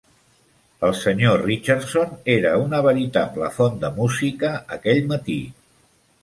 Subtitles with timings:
[0.85, 5.37] El senyor Richardson era una veritable font de música aquell matí.